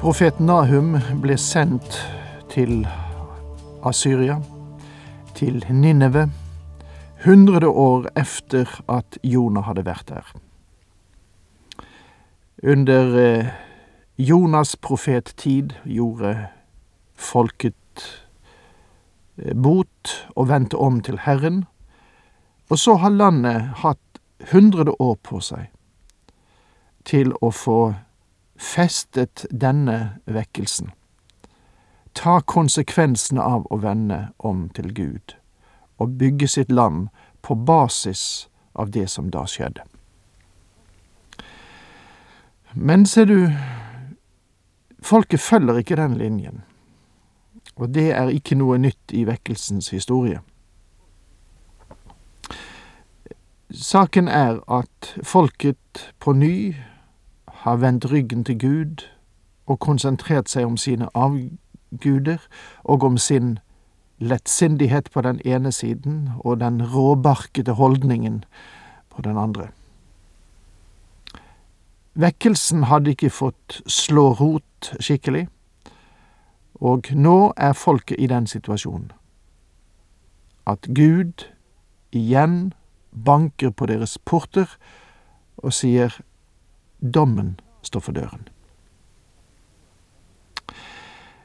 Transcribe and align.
Profeten 0.00 0.46
Nahum 0.48 0.94
ble 1.20 1.34
sendt 1.36 1.98
til 2.48 2.86
Asyria, 3.84 4.38
til 5.36 5.60
Ninneve, 5.68 6.22
hundre 7.26 7.68
år 7.68 8.08
efter 8.16 8.80
at 8.88 9.18
Jonah 9.20 9.68
hadde 9.68 9.84
vært 9.84 10.08
der. 10.08 10.32
Under 12.64 13.12
eh, 13.20 13.52
Jonas' 14.16 14.78
profettid 14.80 15.76
gjorde 15.84 16.48
folket 17.14 18.08
eh, 19.36 19.52
bot 19.52 20.16
og 20.32 20.48
vendte 20.48 20.80
om 20.80 21.04
til 21.04 21.20
Herren, 21.28 21.66
og 22.72 22.78
så 22.80 22.96
har 23.04 23.12
landet 23.12 23.68
hatt 23.84 24.24
hundre 24.48 24.96
år 24.96 25.18
på 25.20 25.44
seg 25.44 25.68
til 27.04 27.36
å 27.44 27.52
få 27.52 27.82
festet 28.60 29.46
denne 29.50 30.20
vekkelsen. 30.24 30.90
Ta 32.12 32.40
konsekvensene 32.40 33.40
av 33.42 33.64
å 33.72 33.80
vende 33.80 34.28
om 34.38 34.68
til 34.76 34.92
Gud 34.92 35.36
og 36.00 36.16
bygge 36.20 36.48
sitt 36.48 36.72
land 36.72 37.08
på 37.42 37.54
basis 37.54 38.48
av 38.72 38.90
det 38.90 39.06
som 39.08 39.30
da 39.32 39.46
skjedde. 39.48 39.84
Men 42.72 43.06
ser 43.06 43.26
du, 43.26 43.50
folket 45.02 45.40
følger 45.40 45.80
ikke 45.80 45.98
den 45.98 46.14
linjen, 46.20 46.62
og 47.76 47.90
det 47.96 48.10
er 48.12 48.30
ikke 48.32 48.56
noe 48.60 48.78
nytt 48.78 49.12
i 49.16 49.24
vekkelsens 49.28 49.90
historie. 49.92 50.40
Saken 53.70 54.28
er 54.28 54.60
at 54.68 55.12
folket 55.22 56.06
på 56.18 56.32
ny 56.34 56.54
har 57.64 57.76
vendt 57.76 58.10
ryggen 58.10 58.44
til 58.44 58.58
Gud 58.58 59.04
og 59.66 59.78
konsentrert 59.80 60.50
seg 60.50 60.66
om 60.66 60.76
sine 60.80 61.08
avguder 61.14 62.38
og 62.84 63.04
om 63.04 63.18
sin 63.18 63.58
lettsindighet 64.20 65.10
på 65.12 65.22
den 65.24 65.40
ene 65.44 65.72
siden 65.72 66.30
og 66.38 66.60
den 66.60 66.82
råbarkede 66.94 67.72
holdningen 67.72 68.44
på 69.10 69.22
den 69.22 69.38
andre. 69.38 69.68
Vekkelsen 72.14 72.84
hadde 72.90 73.14
ikke 73.14 73.30
fått 73.30 73.80
slå 73.86 74.32
rot 74.34 74.92
skikkelig, 75.00 75.46
og 76.74 77.12
nå 77.12 77.52
er 77.56 77.72
folket 77.72 78.18
i 78.18 78.26
den 78.26 78.46
situasjonen 78.46 79.12
at 80.70 80.86
Gud 80.94 81.46
igjen 82.12 82.72
banker 83.26 83.70
på 83.70 83.86
deres 83.90 84.18
porter 84.24 84.68
og 85.56 85.74
sier 85.74 86.14
Dommen 87.00 87.60
står 87.82 88.00
for 88.00 88.12
døren. 88.12 88.48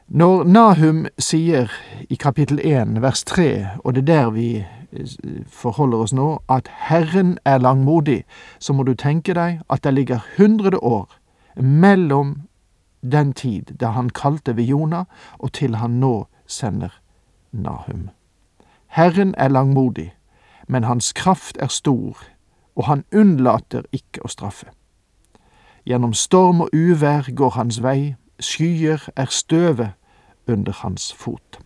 Når 0.08 0.44
Nahum 0.44 1.06
sier 1.20 1.72
i 2.10 2.16
kapittel 2.16 2.60
1 2.62 3.02
vers 3.02 3.24
3, 3.24 3.68
og 3.84 3.96
det 3.96 4.04
er 4.04 4.06
der 4.06 4.30
vi 4.30 4.50
eh, 4.58 5.46
forholder 5.48 5.98
oss 5.98 6.14
nå, 6.14 6.44
at 6.50 6.70
Herren 6.90 7.38
er 7.46 7.58
langmodig, 7.58 8.24
så 8.60 8.74
må 8.74 8.84
du 8.84 8.94
tenke 8.94 9.34
deg 9.34 9.64
at 9.70 9.84
det 9.84 9.94
ligger 9.94 10.22
hundre 10.38 10.78
år 10.78 11.10
mellom 11.56 12.42
den 13.02 13.34
tid 13.34 13.74
da 13.80 13.96
han 13.98 14.10
kalte 14.10 14.56
ved 14.56 14.64
Jonah, 14.64 15.06
og 15.40 15.54
til 15.54 15.76
han 15.76 15.98
nå 16.00 16.28
sender 16.46 16.94
Nahum. 17.52 18.10
Herren 18.88 19.34
er 19.38 19.48
langmodig, 19.48 20.14
men 20.68 20.84
hans 20.84 21.14
kraft 21.14 21.58
er 21.60 21.68
stor, 21.68 22.18
og 22.76 22.86
han 22.86 23.04
unnlater 23.12 23.84
ikke 23.92 24.22
å 24.22 24.30
straffe. 24.30 24.70
Gjennom 25.86 26.14
storm 26.14 26.62
og 26.66 26.70
uvær 26.74 27.30
går 27.36 27.50
hans 27.50 27.82
vei, 27.84 28.16
skyer 28.40 29.10
er 29.16 29.30
støvet 29.30 29.94
under 30.48 30.74
hans 30.82 31.14
fot. 31.14 31.60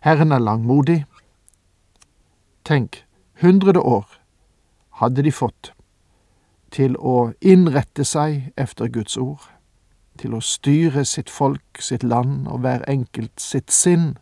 Herren 0.00 0.32
er 0.32 0.38
langmodig. 0.38 1.04
Tenk, 2.64 3.04
hundre 3.42 3.80
år 3.80 4.06
hadde 5.00 5.22
de 5.22 5.32
fått 5.32 5.72
til 6.70 6.94
å 6.98 7.32
innrette 7.40 8.04
seg 8.04 8.52
efter 8.56 8.90
Guds 8.92 9.16
ord, 9.16 9.42
til 10.18 10.34
å 10.34 10.42
styre 10.42 11.04
sitt 11.06 11.30
folk, 11.30 11.80
sitt 11.80 12.02
land 12.02 12.46
og 12.50 12.62
hver 12.62 12.84
enkelt 12.90 13.40
sitt 13.40 13.72
sinn 13.72 14.16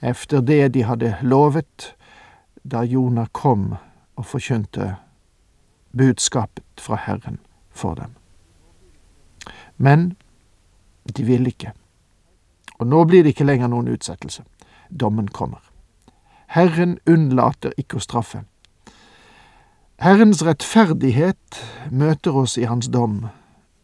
efter 0.00 0.40
det 0.40 0.72
de 0.74 0.84
hadde 0.88 1.16
lovet 1.22 1.92
da 2.62 2.82
Jonah 2.86 3.28
kom 3.32 3.74
og 4.16 4.26
forkynte 4.26 4.94
budskapet 5.96 6.64
fra 6.78 6.96
Herren 6.96 7.38
for 7.70 7.94
dem. 7.94 8.14
Men 9.76 10.16
de 11.16 11.24
vil 11.24 11.46
ikke. 11.46 11.72
Og 12.78 12.86
nå 12.86 13.04
blir 13.04 13.22
det 13.22 13.34
ikke 13.34 13.44
lenger 13.44 13.68
noen 13.68 13.88
utsettelse. 13.88 14.44
Dommen 14.90 15.28
kommer. 15.28 15.60
Herren 16.50 16.98
unnlater 17.06 17.74
ikke 17.78 17.98
å 17.98 18.04
straffe. 18.04 18.44
Herrens 20.00 20.40
rettferdighet 20.46 21.60
møter 21.90 22.36
oss 22.36 22.56
i 22.58 22.64
hans 22.64 22.88
dom 22.88 23.28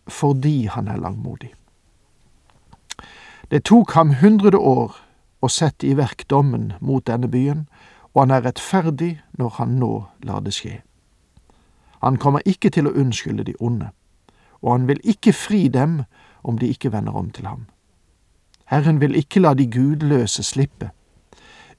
fordi 0.06 0.66
han 0.71 0.89
er 0.89 1.00
langmodig. 1.03 1.50
Det 3.50 3.65
tok 3.66 3.93
ham 3.99 4.15
hundre 4.22 4.59
år 4.59 4.97
å 5.43 5.50
sette 5.50 5.87
i 5.87 5.97
verk 5.99 6.25
dommen 6.31 6.72
mot 6.81 7.05
denne 7.06 7.28
byen, 7.31 7.66
og 8.15 8.25
han 8.25 8.34
er 8.34 8.47
rettferdig 8.47 9.12
når 9.39 9.59
han 9.59 9.77
nå 9.83 9.93
lar 10.25 10.41
det 10.47 10.55
skje. 10.56 10.81
Han 12.06 12.17
kommer 12.17 12.41
ikke 12.47 12.71
til 12.71 12.87
å 12.87 12.93
unnskylde 12.94 13.44
de 13.49 13.53
onde, 13.59 13.89
og 14.62 14.72
han 14.72 14.84
vil 14.87 15.00
ikke 15.03 15.33
fri 15.34 15.65
dem 15.69 16.05
om 16.47 16.59
de 16.59 16.69
ikke 16.71 16.93
vender 16.93 17.17
om 17.19 17.33
til 17.34 17.49
ham. 17.50 17.65
Herren 18.71 19.00
vil 19.00 19.17
ikke 19.19 19.43
la 19.43 19.55
de 19.59 19.67
gudløse 19.67 20.43
slippe, 20.47 20.93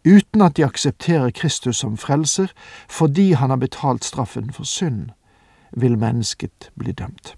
uten 0.03 0.43
at 0.43 0.57
de 0.57 0.65
aksepterer 0.65 1.31
Kristus 1.31 1.79
som 1.79 1.95
frelser, 1.97 2.51
fordi 2.89 3.31
han 3.39 3.49
har 3.49 3.57
betalt 3.63 4.03
straffen 4.03 4.51
for 4.51 4.67
synd, 4.67 5.09
vil 5.71 5.95
mennesket 5.97 6.71
bli 6.75 6.91
dømt. 6.91 7.35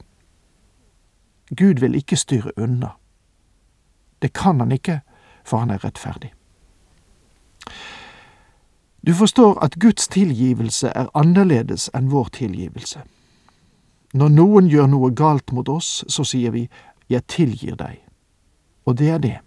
Gud 1.58 1.86
vil 1.86 1.96
ikke 1.96 2.18
styre 2.18 2.58
unna. 2.58 2.96
Det 4.22 4.34
kan 4.34 4.60
han 4.60 4.72
ikke, 4.72 5.02
for 5.46 5.58
han 5.58 5.70
er 5.70 5.86
rettferdig. 5.86 6.34
Du 9.08 9.14
forstår 9.14 9.60
at 9.64 9.80
Guds 9.80 10.08
tilgivelse 10.08 10.92
er 10.96 11.08
annerledes 11.14 11.90
enn 11.96 12.12
vår 12.12 12.30
tilgivelse. 12.36 13.02
Når 14.14 14.30
noen 14.30 14.68
gjør 14.68 14.88
noe 14.90 15.12
galt 15.16 15.52
mot 15.52 15.70
oss, 15.70 16.04
så 16.08 16.24
sier 16.24 16.52
vi 16.52 16.68
jeg 17.10 17.26
tilgir 17.28 17.76
deg, 17.76 18.02
og 18.86 18.98
det 18.98 19.10
er 19.10 19.22
det. 19.24 19.38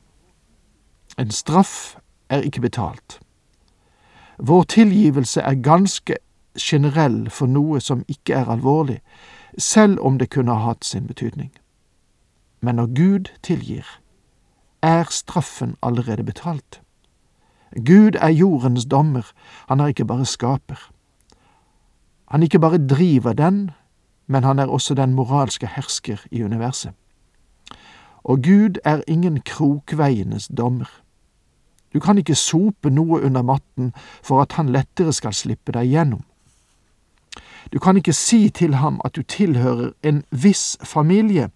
En 1.19 1.31
straff 1.31 1.97
er 2.31 2.47
ikke 2.47 2.61
betalt. 2.61 3.19
Vår 4.39 4.63
tilgivelse 4.63 5.41
er 5.41 5.55
ganske 5.55 6.17
generell 6.59 7.31
for 7.31 7.47
noe 7.47 7.81
som 7.81 8.05
ikke 8.09 8.35
er 8.35 8.49
alvorlig, 8.51 9.01
selv 9.59 10.01
om 10.01 10.19
det 10.19 10.31
kunne 10.31 10.55
ha 10.55 10.73
hatt 10.73 10.85
sin 10.85 11.07
betydning. 11.07 11.53
Men 12.61 12.75
når 12.77 12.87
Gud 12.95 13.33
tilgir, 13.43 13.87
er 14.83 15.05
straffen 15.11 15.77
allerede 15.83 16.25
betalt. 16.25 16.81
Gud 17.77 18.17
er 18.21 18.29
jordens 18.29 18.85
dommer, 18.85 19.33
han 19.69 19.81
er 19.81 19.87
ikke 19.87 20.05
bare 20.05 20.27
skaper. 20.27 20.91
Han 22.29 22.43
ikke 22.43 22.59
bare 22.59 22.87
driver 22.87 23.33
den, 23.33 23.71
men 24.27 24.45
han 24.45 24.59
er 24.59 24.67
også 24.67 24.95
den 24.95 25.15
moralske 25.15 25.67
hersker 25.67 26.17
i 26.31 26.43
universet. 26.43 26.93
Og 28.25 28.43
Gud 28.43 28.79
er 28.85 29.03
ingen 29.09 29.41
krokveienes 29.41 30.49
dommer. 30.57 31.03
Du 31.95 32.01
kan 32.01 32.19
ikke 32.19 32.35
sope 32.35 32.91
noe 32.91 33.21
under 33.23 33.43
matten 33.43 33.93
for 34.23 34.43
at 34.43 34.53
han 34.53 34.69
lettere 34.73 35.13
skal 35.13 35.35
slippe 35.35 35.73
deg 35.73 35.91
gjennom. 35.91 36.23
Du 37.73 37.79
kan 37.79 37.97
ikke 37.97 38.13
si 38.13 38.49
til 38.49 38.75
ham 38.75 39.01
at 39.05 39.17
du 39.17 39.23
tilhører 39.23 39.93
en 40.03 40.25
viss 40.31 40.79
familie, 40.85 41.51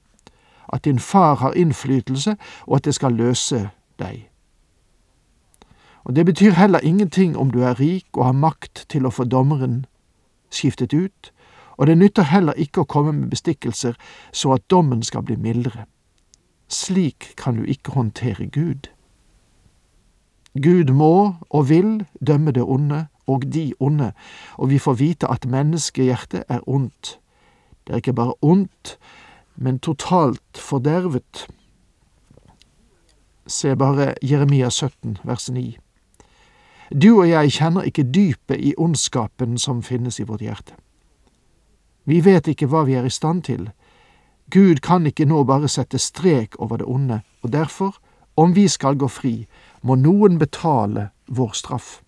at 0.73 0.85
din 0.85 0.99
far 0.99 1.35
har 1.35 1.53
innflytelse, 1.53 2.37
og 2.67 2.77
at 2.77 2.85
det 2.85 2.95
skal 2.95 3.13
løse 3.13 3.69
deg. 3.99 4.29
Og 6.07 6.17
det 6.17 6.27
betyr 6.27 6.55
heller 6.55 6.79
ingenting 6.83 7.37
om 7.37 7.51
du 7.51 7.63
er 7.63 7.81
rik 7.81 8.07
og 8.15 8.25
har 8.25 8.33
makt 8.39 8.85
til 8.89 9.07
å 9.07 9.11
få 9.11 9.25
dommeren 9.27 9.87
skiftet 10.55 10.95
ut, 10.95 11.33
og 11.77 11.87
det 11.91 11.99
nytter 11.99 12.31
heller 12.31 12.55
ikke 12.55 12.85
å 12.85 12.89
komme 12.89 13.13
med 13.13 13.33
bestikkelser 13.35 13.97
så 14.33 14.53
at 14.55 14.65
dommen 14.71 15.03
skal 15.03 15.25
bli 15.27 15.35
mildere. 15.37 15.89
Slik 16.71 17.35
kan 17.37 17.59
du 17.59 17.67
ikke 17.67 17.97
håndtere 17.99 18.47
Gud. 18.47 18.87
Gud 20.55 20.93
må 20.95 21.35
og 21.51 21.69
vil 21.69 22.07
dømme 22.23 22.55
det 22.55 22.63
onde 22.63 23.07
og 23.27 23.43
de 23.55 23.73
onde, 23.81 24.13
og 24.57 24.71
vi 24.71 24.79
får 24.79 24.95
vite 24.95 25.31
at 25.31 25.47
menneskehjertet 25.51 26.45
er 26.49 26.63
ondt. 26.71 27.19
Det 27.87 27.93
er 27.93 27.97
ikke 27.97 28.15
bare 28.15 28.39
ondt, 28.43 28.95
men 29.57 29.79
totalt 29.79 30.55
fordervet. 30.55 31.49
Se 33.47 33.75
bare 33.77 34.15
Jeremia 34.23 34.71
17, 34.71 35.19
vers 35.25 35.51
9. 35.51 35.77
Du 36.95 37.21
og 37.21 37.29
jeg 37.29 37.53
kjenner 37.53 37.83
ikke 37.83 38.07
dypet 38.15 38.61
i 38.63 38.75
ondskapen 38.79 39.59
som 39.59 39.83
finnes 39.83 40.21
i 40.21 40.27
vårt 40.27 40.41
hjerte. 40.41 40.75
Vi 42.07 42.21
vet 42.23 42.47
ikke 42.47 42.69
hva 42.71 42.85
vi 42.87 42.95
er 42.95 43.07
i 43.07 43.11
stand 43.11 43.43
til. 43.43 43.71
Gud 44.51 44.79
kan 44.83 45.07
ikke 45.07 45.27
nå 45.27 45.43
bare 45.45 45.69
sette 45.69 45.99
strek 45.99 46.55
over 46.59 46.77
det 46.77 46.87
onde, 46.87 47.21
og 47.43 47.53
derfor, 47.53 47.97
om 48.37 48.55
vi 48.55 48.69
skal 48.69 48.95
gå 48.95 49.09
fri, 49.09 49.47
må 49.83 49.97
noen 49.99 50.39
betale 50.39 51.11
vår 51.27 51.57
straff. 51.59 52.03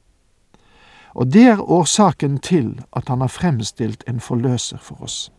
Og 1.15 1.33
det 1.33 1.47
er 1.51 1.71
årsaken 1.71 2.39
til 2.39 2.79
at 2.97 3.09
han 3.09 3.21
har 3.21 3.35
fremstilt 3.35 4.05
en 4.07 4.21
forløser 4.21 4.79
for 4.79 5.03
oss. 5.03 5.33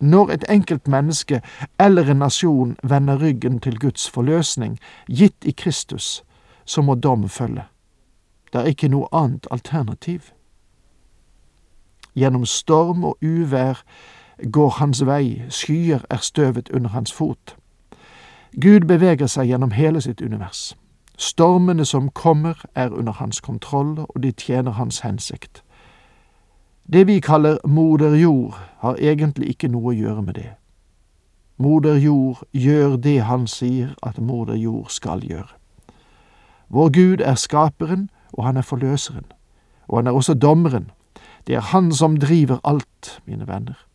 Når 0.00 0.30
et 0.30 0.44
enkelt 0.50 0.88
menneske 0.88 1.40
eller 1.78 2.10
en 2.10 2.18
nasjon 2.18 2.76
vender 2.82 3.22
ryggen 3.22 3.60
til 3.60 3.78
Guds 3.78 4.10
forløsning, 4.10 4.78
gitt 5.08 5.44
i 5.44 5.54
Kristus, 5.56 6.24
så 6.64 6.82
må 6.82 6.94
dom 6.94 7.28
følge. 7.28 7.64
Det 8.56 8.62
er 8.62 8.72
ikke 8.72 8.88
noe 8.88 9.08
annet 9.12 9.46
alternativ. 9.50 10.20
Gjennom 12.16 12.46
storm 12.48 13.04
og 13.04 13.18
uvær 13.20 13.82
går 14.52 14.70
hans 14.78 15.02
vei, 15.06 15.42
skyer 15.52 16.00
er 16.10 16.16
støvet 16.24 16.70
under 16.72 16.90
hans 16.90 17.12
fot. 17.12 17.56
Gud 18.60 18.88
beveger 18.88 19.28
seg 19.28 19.50
gjennom 19.50 19.76
hele 19.76 20.00
sitt 20.00 20.24
univers. 20.24 20.72
Stormene 21.18 21.84
som 21.84 22.08
kommer, 22.08 22.64
er 22.74 22.88
under 22.88 23.12
hans 23.12 23.40
kontroll, 23.40 24.06
og 24.08 24.22
de 24.22 24.32
tjener 24.32 24.70
hans 24.70 25.00
hensikt. 25.00 25.62
Det 26.92 27.06
vi 27.06 27.20
kaller 27.20 27.58
moder 27.68 28.16
jord, 28.16 28.56
har 28.78 28.96
egentlig 28.96 29.48
ikke 29.52 29.68
noe 29.68 29.92
å 29.92 29.96
gjøre 30.00 30.22
med 30.22 30.34
det. 30.34 30.50
Moder 31.58 32.00
jord 32.00 32.40
gjør 32.52 32.96
det 32.96 33.20
han 33.20 33.46
sier 33.46 33.92
at 34.02 34.18
moder 34.18 34.56
jord 34.56 34.88
skal 34.88 35.20
gjøre. 35.20 35.52
Vår 36.68 36.88
Gud 36.88 37.20
er 37.20 37.34
skaperen, 37.34 38.08
og 38.36 38.44
han 38.44 38.56
er 38.56 38.62
forløseren. 38.62 39.26
Og 39.88 39.98
han 39.98 40.06
er 40.06 40.10
også 40.10 40.34
dommeren. 40.34 40.90
Det 41.46 41.54
er 41.54 41.60
han 41.60 41.92
som 41.92 42.16
driver 42.16 42.58
alt, 42.64 43.22
mine 43.26 43.48
venner. 43.48 43.86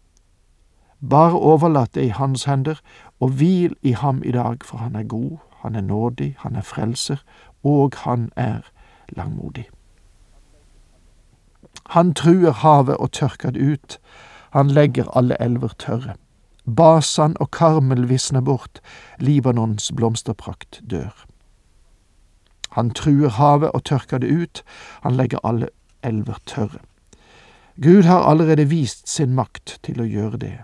Bare 1.10 1.34
overlat 1.34 1.96
det 1.96 2.06
i 2.06 2.08
hans 2.08 2.44
hender, 2.44 2.76
og 3.20 3.30
hvil 3.30 3.76
i 3.82 3.92
ham 3.92 4.22
i 4.26 4.32
dag, 4.32 4.58
for 4.64 4.78
han 4.78 4.96
er 4.96 5.04
god, 5.04 5.38
han 5.62 5.76
er 5.76 5.82
nådig, 5.82 6.36
han 6.40 6.56
er 6.56 6.62
frelser, 6.62 7.18
og 7.64 7.94
han 7.98 8.32
er 8.36 8.60
langmodig. 9.10 9.70
Han 11.86 12.14
truer 12.14 12.52
havet 12.52 12.98
og 12.98 13.12
tørker 13.12 13.52
det 13.52 13.74
ut, 13.74 14.00
han 14.52 14.68
legger 14.68 15.18
alle 15.18 15.38
elver 15.42 15.74
tørre. 15.80 16.14
Basan 16.76 17.36
og 17.40 17.52
Karmel 17.52 18.10
visner 18.10 18.42
bort, 18.42 18.82
Libanons 19.20 19.92
blomsterprakt 19.96 20.82
dør. 20.90 21.26
Han 22.72 22.92
truer 22.92 23.30
havet 23.30 23.72
og 23.72 23.84
tørker 23.84 24.18
det 24.18 24.32
ut, 24.32 24.64
han 25.04 25.16
legger 25.16 25.44
alle 25.44 25.70
elver 26.04 26.40
tørre. 26.46 26.80
Gud 27.82 28.04
har 28.04 28.24
allerede 28.24 28.70
vist 28.70 29.10
sin 29.10 29.36
makt 29.36 29.80
til 29.84 30.02
å 30.02 30.08
gjøre 30.08 30.38
det. 30.38 30.56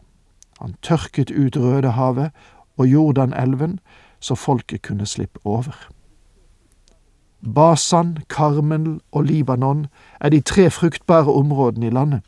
Han 0.62 0.76
tørket 0.82 1.32
ut 1.32 1.58
Rødehavet 1.58 2.32
og 2.78 2.88
Jordanelven, 2.88 3.80
så 4.20 4.36
folket 4.36 4.82
kunne 4.82 5.06
slippe 5.06 5.40
over. 5.46 5.76
Basan, 7.54 8.18
Karmel 8.30 9.00
og 9.12 9.24
Libanon 9.24 9.86
er 10.20 10.30
de 10.30 10.42
tre 10.42 10.70
fruktbare 10.70 11.34
områdene 11.34 11.88
i 11.88 11.90
landet. 11.90 12.22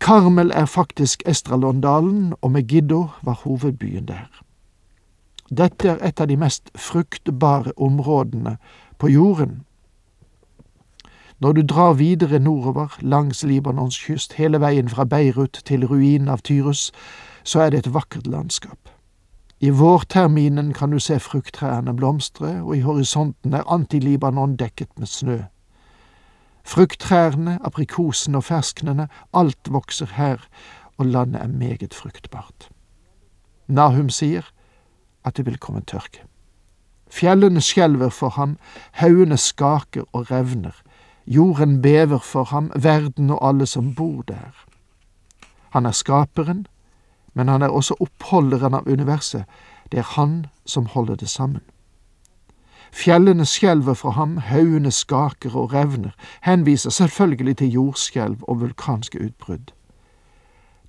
Karmel 0.00 0.50
er 0.54 0.64
faktisk 0.64 1.22
Estralondalen, 1.26 2.34
og 2.40 2.52
Megiddo 2.52 3.06
var 3.22 3.40
hovedbyen 3.44 4.08
der. 4.08 4.45
Dette 5.50 5.88
er 5.88 6.02
et 6.02 6.20
av 6.20 6.26
de 6.26 6.36
mest 6.36 6.70
fruktbare 6.74 7.72
områdene 7.76 8.56
på 8.98 9.08
jorden. 9.08 9.62
Når 11.38 11.52
du 11.52 11.62
drar 11.62 11.92
videre 11.92 12.38
nordover 12.38 12.98
langs 13.00 13.44
Libanons 13.44 13.96
kyst, 13.96 14.32
hele 14.32 14.60
veien 14.60 14.88
fra 14.88 15.04
Beirut 15.04 15.60
til 15.64 15.86
ruinen 15.86 16.28
av 16.28 16.40
Tyrus, 16.42 16.92
så 17.44 17.60
er 17.60 17.70
det 17.70 17.78
et 17.78 17.94
vakkert 17.94 18.26
landskap. 18.26 18.88
I 19.60 19.70
vårterminen 19.70 20.72
kan 20.72 20.90
du 20.90 20.98
se 20.98 21.20
frukttrærne 21.20 21.96
blomstre, 21.96 22.62
og 22.62 22.76
i 22.76 22.80
horisonten 22.80 23.54
er 23.54 23.68
Anti-Libanon 23.68 24.56
dekket 24.56 24.98
med 24.98 25.06
snø. 25.06 25.38
Frukttrærne, 26.64 27.58
aprikosene 27.64 28.36
og 28.36 28.44
fersknene, 28.44 29.08
alt 29.32 29.70
vokser 29.70 30.06
her, 30.12 30.42
og 30.98 31.06
landet 31.06 31.42
er 31.42 31.48
meget 31.48 31.94
fruktbart. 31.94 32.68
Nahum 33.68 34.08
sier 34.08 34.42
at 35.26 35.36
det 35.36 35.46
vil 35.46 35.58
komme 35.58 35.80
tørke. 35.80 36.22
Fjellene 37.10 37.60
skjelver 37.60 38.08
for 38.08 38.28
ham, 38.28 38.56
haugene 38.92 39.36
skaker 39.36 40.04
og 40.12 40.30
revner, 40.30 40.74
jorden 41.26 41.82
bever 41.82 42.18
for 42.18 42.44
ham, 42.44 42.72
verden 42.74 43.30
og 43.30 43.48
alle 43.48 43.66
som 43.66 43.94
bor 43.94 44.22
der. 44.22 44.66
Han 45.70 45.86
er 45.86 45.90
skaperen, 45.92 46.66
men 47.34 47.48
han 47.48 47.62
er 47.62 47.68
også 47.68 47.94
oppholderen 48.00 48.74
av 48.74 48.86
universet, 48.86 49.44
det 49.92 49.98
er 49.98 50.12
han 50.16 50.46
som 50.66 50.86
holder 50.86 51.14
det 51.14 51.28
sammen. 51.28 51.62
Fjellene 52.92 53.44
skjelver 53.44 53.94
for 53.94 54.10
ham, 54.10 54.36
haugene 54.36 54.90
skaker 54.90 55.56
og 55.56 55.72
revner, 55.72 56.14
henviser 56.40 56.90
selvfølgelig 56.90 57.56
til 57.56 57.72
jordskjelv 57.72 58.36
og 58.42 58.60
vulkanske 58.60 59.20
utbrudd. 59.24 59.75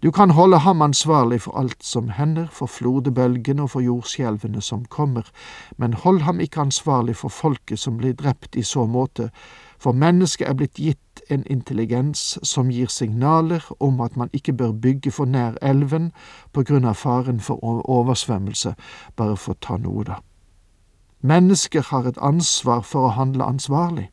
Du 0.04 0.12
kan 0.12 0.30
holde 0.30 0.58
ham 0.58 0.82
ansvarlig 0.82 1.42
for 1.42 1.58
alt 1.58 1.84
som 1.84 2.10
hender, 2.10 2.48
for 2.52 2.66
flodebølgene 2.66 3.64
og 3.64 3.70
for 3.70 3.82
jordskjelvene 3.82 4.62
som 4.62 4.86
kommer, 4.86 5.22
men 5.78 5.94
hold 5.94 6.22
ham 6.22 6.40
ikke 6.40 6.62
ansvarlig 6.62 7.16
for 7.16 7.34
folket 7.34 7.80
som 7.80 7.98
blir 7.98 8.14
drept 8.14 8.56
i 8.56 8.62
så 8.62 8.86
måte, 8.86 9.30
for 9.80 9.92
mennesket 9.92 10.48
er 10.48 10.54
blitt 10.54 10.78
gitt 10.78 11.22
en 11.30 11.44
intelligens 11.50 12.38
som 12.44 12.70
gir 12.70 12.88
signaler 12.94 13.66
om 13.80 14.02
at 14.02 14.18
man 14.18 14.30
ikke 14.34 14.54
bør 14.54 14.72
bygge 14.72 15.12
for 15.12 15.26
nær 15.26 15.58
elven 15.62 16.12
på 16.54 16.64
grunn 16.64 16.86
av 16.86 16.94
faren 17.02 17.40
for 17.40 17.58
oversvømmelse, 17.90 18.76
bare 19.16 19.38
for 19.38 19.58
å 19.58 19.62
ta 19.62 19.78
noe, 19.82 20.04
da. 20.04 20.22
Mennesker 21.22 21.82
har 21.90 22.06
et 22.06 22.22
ansvar 22.22 22.86
for 22.86 23.10
å 23.10 23.16
handle 23.18 23.50
ansvarlig. 23.50 24.12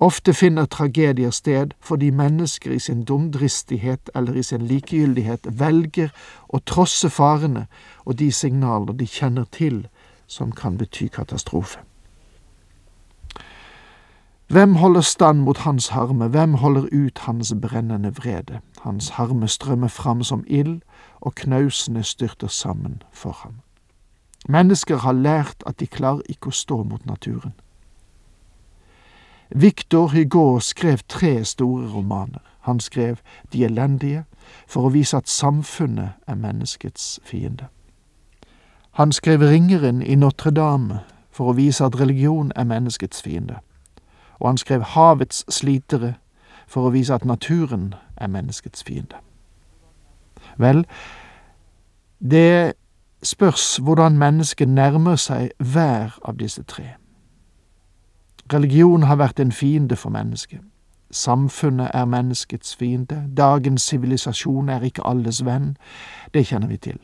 Ofte 0.00 0.34
finner 0.34 0.66
tragedier 0.66 1.30
sted 1.30 1.74
fordi 1.80 2.10
mennesker 2.10 2.70
i 2.72 2.78
sin 2.78 3.04
dumdristighet 3.04 4.10
eller 4.14 4.34
i 4.34 4.42
sin 4.42 4.62
likegyldighet 4.62 5.48
velger 5.58 6.12
å 6.48 6.60
trosse 6.62 7.10
farene 7.10 7.66
og 8.04 8.18
de 8.18 8.30
signaler 8.32 8.94
de 8.94 9.06
kjenner 9.06 9.48
til 9.50 9.88
som 10.26 10.52
kan 10.52 10.78
bety 10.78 11.08
katastrofe. 11.08 11.80
Hvem 14.48 14.74
holder 14.74 15.00
stand 15.00 15.40
mot 15.44 15.58
hans 15.58 15.88
harme, 15.88 16.28
hvem 16.28 16.54
holder 16.54 16.86
ut 16.92 17.18
hans 17.18 17.54
brennende 17.62 18.14
vrede? 18.16 18.60
Hans 18.80 19.08
harme 19.08 19.48
strømmer 19.48 19.88
fram 19.88 20.22
som 20.22 20.44
ild, 20.46 20.80
og 21.20 21.34
knausene 21.34 22.02
styrter 22.02 22.46
sammen 22.46 23.02
for 23.12 23.30
ham. 23.42 23.60
Mennesker 24.48 24.96
har 24.96 25.12
lært 25.12 25.62
at 25.66 25.80
de 25.80 25.86
klarer 25.86 26.22
ikke 26.28 26.48
å 26.48 26.56
stå 26.56 26.82
mot 26.82 27.06
naturen. 27.06 27.52
Victor 29.50 30.06
Hugo 30.06 30.58
skrev 30.60 30.98
tre 31.08 31.44
store 31.44 31.88
romaner. 31.92 32.38
Han 32.60 32.80
skrev 32.80 33.16
De 33.52 33.64
elendige 33.64 34.24
for 34.66 34.86
å 34.86 34.92
vise 34.92 35.16
at 35.16 35.28
samfunnet 35.28 36.10
er 36.26 36.34
menneskets 36.34 37.20
fiende. 37.24 37.68
Han 38.92 39.12
skrev 39.12 39.40
Ringeren 39.40 40.02
i 40.02 40.14
Notre-Dame 40.14 41.00
for 41.30 41.50
å 41.50 41.56
vise 41.56 41.84
at 41.84 42.00
religion 42.00 42.52
er 42.56 42.64
menneskets 42.64 43.22
fiende. 43.22 43.60
Og 44.40 44.48
han 44.48 44.58
skrev 44.58 44.82
Havets 44.82 45.44
slitere 45.48 46.14
for 46.66 46.88
å 46.88 46.90
vise 46.90 47.14
at 47.14 47.24
naturen 47.24 47.94
er 48.16 48.28
menneskets 48.28 48.84
fiende. 48.84 49.16
Vel, 50.58 50.84
det 52.18 52.72
spørs 53.22 53.76
hvordan 53.76 54.18
mennesket 54.18 54.68
nærmer 54.68 55.16
seg 55.16 55.50
hver 55.58 56.18
av 56.24 56.36
disse 56.38 56.62
tre. 56.62 56.96
Religion 58.52 59.02
har 59.02 59.16
vært 59.16 59.40
en 59.40 59.52
fiende 59.52 59.96
for 59.96 60.10
mennesket. 60.10 60.60
Samfunnet 61.10 61.90
er 61.94 62.04
menneskets 62.04 62.76
fiende. 62.76 63.24
Dagens 63.36 63.82
sivilisasjon 63.82 64.68
er 64.68 64.80
ikke 64.80 65.06
alles 65.06 65.44
venn. 65.44 65.76
Det 66.34 66.46
kjenner 66.46 66.68
vi 66.68 66.76
til. 66.76 66.98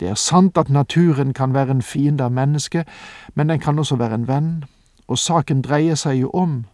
Det 0.00 0.08
er 0.08 0.14
sant 0.14 0.58
at 0.58 0.68
naturen 0.68 1.32
kan 1.32 1.54
være 1.54 1.70
en 1.70 1.82
fiende 1.82 2.24
av 2.24 2.32
mennesket, 2.32 2.88
men 3.34 3.48
den 3.48 3.60
kan 3.60 3.78
også 3.78 3.96
være 3.96 4.14
en 4.14 4.28
venn, 4.28 4.64
og 5.08 5.18
saken 5.18 5.62
dreier 5.62 5.94
seg 5.94 6.20
jo 6.20 6.30
om 6.30 6.64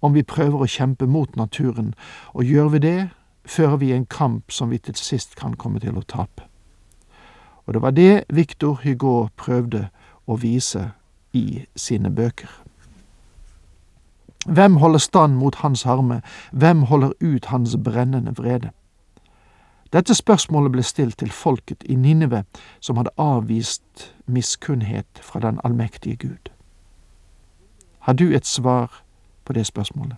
om 0.00 0.14
vi 0.14 0.22
prøver 0.22 0.62
å 0.62 0.70
kjempe 0.70 1.06
mot 1.06 1.36
naturen, 1.36 1.94
og 2.34 2.44
gjør 2.44 2.68
vi 2.68 2.78
det, 2.78 3.08
fører 3.44 3.76
vi 3.76 3.92
en 3.92 4.06
kamp 4.06 4.52
som 4.52 4.70
vi 4.70 4.78
til 4.78 4.94
sist 4.94 5.34
kan 5.36 5.56
komme 5.56 5.80
til 5.80 5.98
å 5.98 6.06
tape. 6.06 6.46
Og 7.66 7.74
det 7.74 7.82
var 7.82 7.90
det 7.90 8.24
Victor 8.28 8.80
Hugo 8.84 9.28
prøvde 9.36 9.88
å 10.26 10.36
vise 10.36 10.90
i 11.32 11.64
sine 11.76 12.10
bøker. 12.14 12.67
Hvem 14.48 14.76
holder 14.76 14.98
stand 14.98 15.34
mot 15.34 15.54
hans 15.54 15.82
harme, 15.82 16.22
hvem 16.52 16.82
holder 16.82 17.10
ut 17.20 17.44
hans 17.44 17.76
brennende 17.84 18.36
vrede? 18.36 18.70
Dette 19.92 20.14
spørsmålet 20.14 20.72
ble 20.72 20.82
stilt 20.82 21.18
til 21.18 21.30
folket 21.30 21.84
i 21.84 21.94
Ninive, 21.94 22.44
som 22.80 22.96
hadde 22.96 23.10
avvist 23.18 24.14
miskunnhet 24.26 25.20
fra 25.22 25.40
den 25.40 25.60
allmektige 25.64 26.16
Gud. 26.16 26.48
Har 27.98 28.12
du 28.12 28.24
et 28.34 28.46
svar 28.46 29.02
på 29.44 29.52
det 29.52 29.66
spørsmålet? 29.66 30.16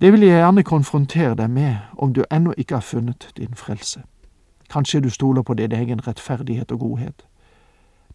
Det 0.00 0.12
vil 0.12 0.20
jeg 0.20 0.38
gjerne 0.38 0.62
konfrontere 0.62 1.34
deg 1.34 1.50
med 1.50 1.76
om 1.96 2.14
du 2.14 2.24
ennå 2.30 2.54
ikke 2.56 2.74
har 2.74 2.80
funnet 2.80 3.32
din 3.36 3.54
frelse. 3.54 4.02
Kanskje 4.70 5.00
du 5.00 5.10
stoler 5.10 5.42
på 5.42 5.54
din 5.54 5.72
egen 5.72 6.06
rettferdighet 6.06 6.72
og 6.72 6.78
godhet. 6.78 7.26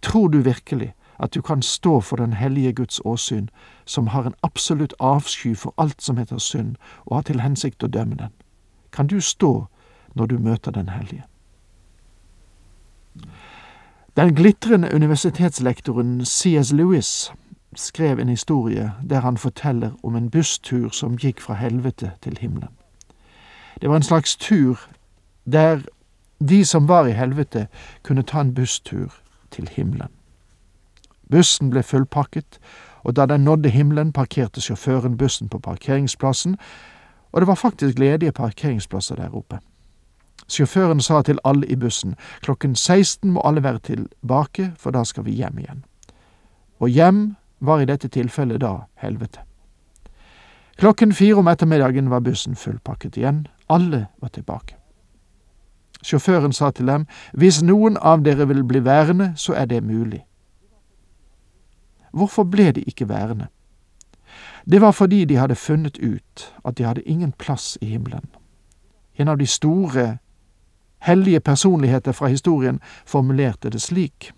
Tror 0.01 0.27
du 0.27 0.39
virkelig 0.39 0.93
at 1.19 1.33
du 1.33 1.41
kan 1.41 1.61
stå 1.61 1.99
for 1.99 2.15
den 2.15 2.33
hellige 2.33 2.73
Guds 2.73 3.01
åsyn, 3.05 3.49
som 3.85 4.07
har 4.07 4.23
en 4.23 4.33
absolutt 4.43 4.93
avsky 4.99 5.55
for 5.55 5.73
alt 5.77 6.01
som 6.01 6.17
heter 6.17 6.37
synd, 6.37 6.75
og 7.05 7.15
har 7.15 7.21
til 7.21 7.41
hensikt 7.41 7.83
å 7.83 7.87
dømme 7.87 8.15
den? 8.15 8.31
Kan 8.91 9.07
du 9.07 9.19
stå 9.21 9.65
når 10.15 10.25
du 10.25 10.37
møter 10.37 10.71
Den 10.71 10.89
hellige? 10.89 11.23
Den 14.17 14.35
glitrende 14.35 14.95
universitetslektoren 14.95 16.25
C.S. 16.25 16.71
Lewis 16.71 17.31
skrev 17.75 18.19
en 18.19 18.29
historie 18.29 18.91
der 19.09 19.19
han 19.19 19.37
forteller 19.37 19.91
om 20.03 20.15
en 20.15 20.29
busstur 20.29 20.89
som 20.89 21.17
gikk 21.17 21.41
fra 21.41 21.53
helvete 21.53 22.11
til 22.21 22.37
himmelen. 22.37 22.69
Det 23.81 23.89
var 23.89 23.95
en 23.95 24.03
slags 24.03 24.35
tur 24.35 24.79
der 25.45 25.81
de 26.49 26.65
som 26.65 26.87
var 26.87 27.05
i 27.05 27.11
helvete, 27.11 27.67
kunne 28.03 28.23
ta 28.23 28.41
en 28.41 28.53
busstur 28.53 29.13
til 29.51 29.67
himmelen. 29.67 30.09
Bussen 31.31 31.69
ble 31.69 31.83
fullpakket, 31.83 32.59
og 33.03 33.15
da 33.15 33.25
den 33.25 33.43
nådde 33.43 33.69
himmelen, 33.69 34.13
parkerte 34.13 34.61
sjåføren 34.61 35.17
bussen 35.17 35.49
på 35.49 35.59
parkeringsplassen, 35.59 36.57
og 37.31 37.41
det 37.41 37.47
var 37.47 37.55
faktisk 37.55 37.99
ledige 37.99 38.31
parkeringsplasser 38.31 39.15
der 39.15 39.35
oppe. 39.35 39.59
Sjåføren 40.47 41.01
sa 41.01 41.21
til 41.21 41.39
alle 41.43 41.67
i 41.67 41.75
bussen 41.75 42.15
klokken 42.41 42.75
16 42.75 43.31
må 43.31 43.41
alle 43.45 43.63
være 43.63 43.79
tilbake, 43.79 44.71
for 44.77 44.91
da 44.91 45.03
skal 45.03 45.25
vi 45.25 45.31
hjem 45.31 45.57
igjen. 45.59 45.83
Og 46.79 46.89
hjem 46.89 47.35
var 47.59 47.79
i 47.79 47.85
dette 47.85 48.07
tilfellet 48.07 48.61
da 48.61 48.75
helvete. 48.95 49.39
Klokken 50.77 51.13
fire 51.13 51.35
om 51.35 51.47
ettermiddagen 51.47 52.09
var 52.09 52.19
bussen 52.19 52.55
fullpakket 52.55 53.17
igjen, 53.17 53.47
alle 53.69 54.07
var 54.21 54.29
tilbake. 54.29 54.75
Sjåføren 56.03 56.53
sa 56.53 56.71
til 56.71 56.87
dem, 56.87 57.05
hvis 57.33 57.61
noen 57.63 57.97
av 57.97 58.23
dere 58.25 58.47
vil 58.47 58.63
bli 58.67 58.81
værende, 58.83 59.33
så 59.35 59.53
er 59.53 59.65
det 59.65 59.83
mulig. 59.83 60.25
Hvorfor 62.13 62.43
ble 62.43 62.71
de 62.71 62.81
ikke 62.81 63.09
værende? 63.09 63.47
Det 64.71 64.81
var 64.81 64.91
fordi 64.91 65.25
de 65.25 65.35
hadde 65.35 65.55
funnet 65.55 65.97
ut 65.97 66.53
at 66.65 66.77
de 66.77 66.83
hadde 66.83 67.01
ingen 67.01 67.31
plass 67.31 67.77
i 67.81 67.85
himmelen. 67.85 68.29
En 69.15 69.27
av 69.27 69.37
de 69.37 69.47
store, 69.47 70.17
hellige 70.99 71.39
personligheter 71.39 72.11
fra 72.11 72.27
historien 72.27 72.79
formulerte 73.05 73.69
det 73.69 73.81
slik. 73.81 74.31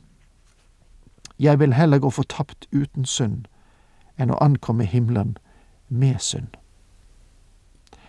Jeg 1.40 1.60
vil 1.60 1.74
heller 1.74 2.00
gå 2.00 2.10
fortapt 2.10 2.68
uten 2.72 3.06
synd 3.06 3.46
enn 4.18 4.32
å 4.32 4.40
ankomme 4.42 4.84
himmelen 4.84 5.38
med 5.90 6.20
synd. 6.20 6.56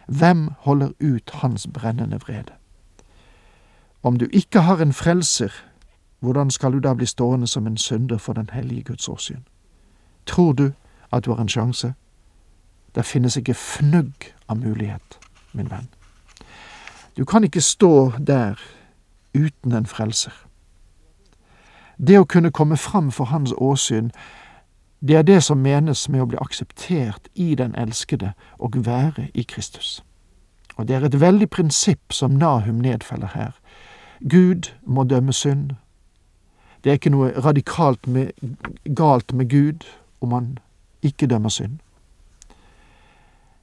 Hvem 0.07 0.51
holder 0.59 0.93
ut 1.01 1.31
hans 1.43 1.67
brennende 1.67 2.21
vrede? 2.23 2.55
Om 4.03 4.17
du 4.17 4.27
ikke 4.33 4.61
har 4.61 4.79
en 4.83 4.93
frelser, 4.93 5.53
hvordan 6.21 6.51
skal 6.51 6.73
du 6.73 6.79
da 6.79 6.95
bli 6.95 7.07
stående 7.07 7.47
som 7.47 7.67
en 7.67 7.77
synder 7.77 8.19
for 8.19 8.33
den 8.33 8.51
hellige 8.53 8.83
Guds 8.83 9.09
åsyn? 9.09 9.43
Tror 10.27 10.53
du 10.53 10.73
at 11.13 11.25
du 11.25 11.33
har 11.33 11.41
en 11.41 11.49
sjanse? 11.49 11.95
Det 12.95 13.05
finnes 13.05 13.37
ikke 13.37 13.55
fnugg 13.55 14.33
av 14.49 14.57
mulighet, 14.57 15.19
min 15.53 15.71
venn. 15.71 15.89
Du 17.17 17.25
kan 17.25 17.45
ikke 17.45 17.61
stå 17.61 18.13
der 18.27 18.61
uten 19.35 19.73
en 19.73 19.87
frelser. 19.87 20.33
Det 21.99 22.19
å 22.19 22.25
kunne 22.25 22.53
komme 22.53 22.77
fram 22.77 23.11
for 23.11 23.25
hans 23.25 23.53
åsyn, 23.57 24.11
det 25.01 25.17
er 25.17 25.23
det 25.23 25.43
som 25.45 25.59
menes 25.59 26.09
med 26.09 26.23
å 26.23 26.27
bli 26.27 26.39
akseptert 26.41 27.29
i 27.35 27.55
den 27.55 27.75
elskede 27.75 28.33
og 28.59 28.77
være 28.87 29.29
i 29.35 29.43
Kristus. 29.43 30.03
Og 30.77 30.89
det 30.89 30.97
er 30.97 31.05
et 31.05 31.21
veldig 31.21 31.49
prinsipp 31.51 32.13
som 32.13 32.31
Nahum 32.31 32.81
nedfeller 32.85 33.33
her. 33.35 33.53
Gud 34.21 34.73
må 34.85 35.05
dømme 35.05 35.33
synd. 35.33 35.71
Det 36.85 36.91
er 36.91 37.01
ikke 37.01 37.11
noe 37.11 37.33
radikalt 37.45 38.07
med, 38.07 38.33
galt 38.97 39.33
med 39.33 39.51
Gud 39.51 39.85
om 40.21 40.33
han 40.33 40.59
ikke 41.03 41.27
dømmer 41.27 41.49
synd. 41.49 41.79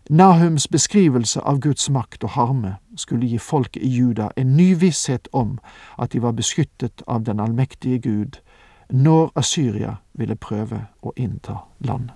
Nahums 0.09 0.67
beskrivelse 0.67 1.41
av 1.41 1.59
Guds 1.59 1.89
makt 1.89 2.23
og 2.23 2.29
harme 2.29 2.75
skulle 2.95 3.27
gi 3.27 3.37
folket 3.37 3.83
i 3.83 3.87
Juda 3.87 4.29
en 4.35 4.57
ny 4.57 4.73
visshet 4.75 5.27
om 5.31 5.59
at 5.97 6.11
de 6.11 6.21
var 6.21 6.35
beskyttet 6.35 7.03
av 7.07 7.23
den 7.23 7.39
allmektige 7.39 7.99
Gud 7.99 8.41
når 8.89 9.31
Asyria 9.35 9.95
ville 10.13 10.35
prøve 10.35 10.85
å 11.01 11.13
innta 11.15 11.63
land. 11.79 12.11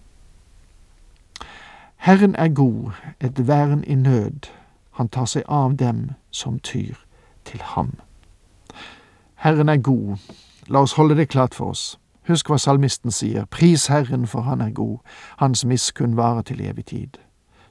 Herren 1.97 2.35
er 2.35 2.47
god, 2.47 2.91
et 3.19 3.47
vern 3.47 3.83
i 3.87 3.95
nød, 3.95 4.51
han 4.91 5.09
tar 5.09 5.25
seg 5.25 5.43
av 5.47 5.77
dem 5.77 6.11
som 6.31 6.59
tyr 6.59 6.95
til 7.45 7.61
ham. 7.61 7.95
Herren 9.35 9.69
er 9.69 9.77
god, 9.77 10.17
la 10.67 10.83
oss 10.83 10.93
holde 10.99 11.15
det 11.15 11.29
klart 11.29 11.55
for 11.55 11.71
oss. 11.71 11.97
Husk 12.27 12.49
hva 12.49 12.57
salmisten 12.59 13.11
sier, 13.11 13.45
pris 13.45 13.87
Herren 13.87 14.27
for 14.27 14.41
han 14.41 14.61
er 14.61 14.73
god, 14.75 14.97
hans 15.37 15.65
miskunn 15.65 16.17
varer 16.17 16.41
til 16.41 16.61
evig 16.61 16.85
tid. 16.85 17.19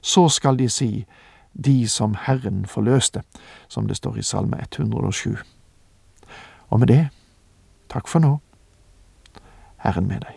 Så 0.01 0.29
skal 0.29 0.57
de 0.57 0.69
si, 0.69 1.05
de 1.53 1.87
som 1.87 2.15
Herren 2.25 2.65
forløste, 2.65 3.21
som 3.67 3.87
det 3.87 3.97
står 3.97 4.17
i 4.17 4.25
Salme 4.25 4.57
107. 4.61 5.37
Og 6.69 6.79
med 6.79 6.87
det, 6.87 7.07
takk 7.89 8.07
for 8.07 8.19
nå. 8.19 8.37
Herren 9.77 10.07
med 10.07 10.25
deg. 10.25 10.36